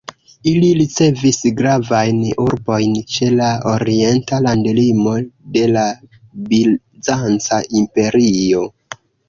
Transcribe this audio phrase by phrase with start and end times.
[0.51, 5.15] Ili ricevis gravajn urbojn ĉe la orienta landlimo
[5.59, 5.87] de la
[6.49, 8.69] Bizanca Imperio.